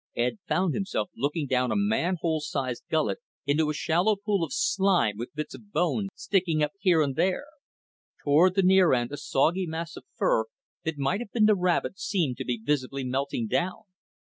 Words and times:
Ed 0.15 0.39
found 0.47 0.73
himself 0.73 1.11
looking 1.15 1.45
down 1.45 1.69
a 1.71 1.75
manhole 1.77 2.39
sized 2.39 2.81
gullet 2.89 3.19
into 3.45 3.69
a 3.69 3.73
shallow 3.75 4.15
puddle 4.15 4.43
of 4.43 4.51
slime 4.51 5.15
with 5.15 5.31
bits 5.35 5.53
of 5.53 5.71
bone 5.71 6.07
sticking 6.15 6.63
up 6.63 6.71
here 6.79 7.03
and 7.03 7.15
there. 7.15 7.45
Toward 8.23 8.55
the 8.55 8.63
near 8.63 8.93
end 8.93 9.11
a 9.11 9.17
soggy 9.17 9.67
mass 9.67 9.95
of 9.95 10.05
fur 10.15 10.45
that 10.85 10.97
might 10.97 11.19
have 11.19 11.31
been 11.31 11.45
the 11.45 11.53
rabbit 11.53 11.99
seemed 11.99 12.37
to 12.37 12.45
be 12.45 12.57
visibly 12.57 13.03
melting 13.03 13.45
down. 13.45 13.81